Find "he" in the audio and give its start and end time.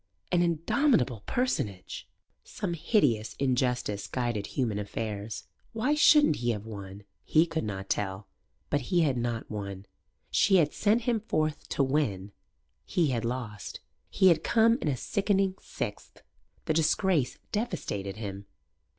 6.37-6.49, 7.23-7.45, 8.89-9.01, 12.83-13.09, 14.09-14.29